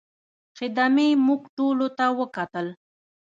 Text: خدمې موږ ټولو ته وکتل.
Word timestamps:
خدمې 0.57 1.07
موږ 1.25 1.41
ټولو 1.57 1.87
ته 1.97 2.05
وکتل. 2.19 2.67